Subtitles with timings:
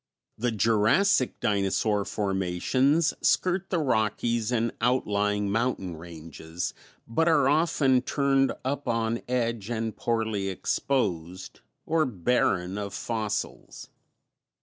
[0.35, 6.73] The Jurassic dinosaur formations skirt the Rockies and outlying mountain ranges
[7.07, 13.89] but are often turned up on edge and poorly exposed, or barren of fossils.